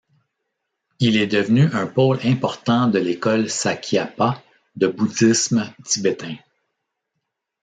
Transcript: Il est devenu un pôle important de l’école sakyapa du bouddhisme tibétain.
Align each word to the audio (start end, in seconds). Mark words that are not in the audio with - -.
Il 0.99 1.15
est 1.15 1.27
devenu 1.27 1.67
un 1.73 1.85
pôle 1.85 2.17
important 2.25 2.87
de 2.87 2.97
l’école 2.97 3.51
sakyapa 3.51 4.41
du 4.75 4.87
bouddhisme 4.87 5.71
tibétain. 5.85 6.37